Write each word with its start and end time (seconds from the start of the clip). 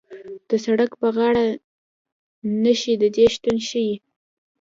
د 0.49 0.51
سړک 0.65 0.91
په 1.01 1.07
غاړه 1.15 1.45
نښې 2.63 2.93
د 3.01 3.03
دې 3.15 3.25
شتون 3.33 3.57
ښیي 3.67 3.93